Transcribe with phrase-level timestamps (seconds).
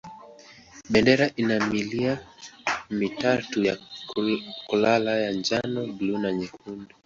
[0.91, 2.19] Bendera ina milia
[2.89, 3.77] mitatu ya
[4.67, 6.95] kulala ya njano, buluu na nyekundu.